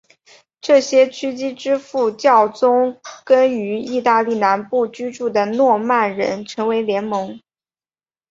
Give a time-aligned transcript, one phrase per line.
[0.61, 7.39] 这些枢机支持教宗跟于意大利南部居住的诺曼人成为联盟。